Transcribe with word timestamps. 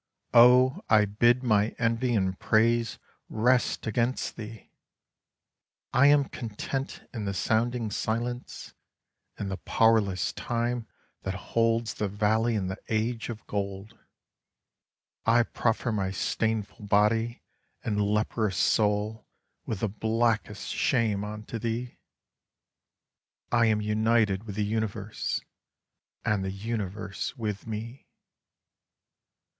O, 0.33 0.81
I 0.89 1.05
bid 1.05 1.43
my 1.43 1.75
txivy 1.79 2.17
and 2.17 2.39
praise 2.39 2.97
rest 3.29 3.85
against 3.85 4.35
thee; 4.35 4.71
1 5.91 6.07
am 6.07 6.23
content 6.29 7.03
in 7.13 7.25
the 7.25 7.35
sounding 7.35 7.91
Silence, 7.91 8.73
in 9.37 9.49
the 9.49 9.57
powerless 9.57 10.33
Time 10.33 10.87
that 11.21 11.35
holds 11.35 11.93
the 11.93 12.07
Valley 12.07 12.55
in 12.55 12.65
the 12.65 12.79
age 12.89 13.29
of 13.29 13.45
gold; 13.45 13.95
I 15.27 15.43
proffer 15.43 15.91
my 15.91 16.09
stainful 16.09 16.87
body 16.87 17.43
and 17.83 18.01
leprous 18.01 18.57
soul 18.57 19.27
with 19.67 19.81
blackest 19.99 20.67
Song 20.67 21.23
of 21.23 21.45
Day 21.45 21.59
in 21.59 21.59
Yosemite 21.59 21.59
Valley 21.59 21.59
23 21.79 21.85
shame 21.85 21.85
unto 21.85 21.89
thee; 21.91 21.97
I 23.51 23.65
am 23.67 23.81
united 23.81 24.45
with 24.45 24.55
the 24.55 24.65
Universe, 24.65 25.41
and 26.25 26.43
the 26.43 26.49
Universe 26.49 27.37
with 27.37 27.67
me. 27.67 28.07